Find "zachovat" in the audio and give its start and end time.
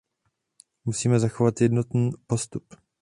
1.19-1.61